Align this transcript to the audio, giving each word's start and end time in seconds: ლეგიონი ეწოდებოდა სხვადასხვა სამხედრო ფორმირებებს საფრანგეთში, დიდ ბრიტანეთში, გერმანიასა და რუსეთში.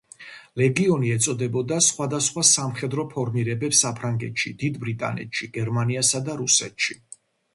ლეგიონი 0.59 1.11
ეწოდებოდა 1.15 1.75
სხვადასხვა 1.87 2.45
სამხედრო 2.51 3.05
ფორმირებებს 3.11 3.83
საფრანგეთში, 3.85 4.53
დიდ 4.63 4.79
ბრიტანეთში, 4.85 5.51
გერმანიასა 5.59 6.25
და 6.31 6.39
რუსეთში. 6.43 7.01